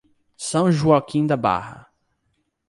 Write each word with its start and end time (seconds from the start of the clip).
São 0.35 0.71
Joaquim 0.71 1.27
da 1.27 1.37
Barra 1.37 1.85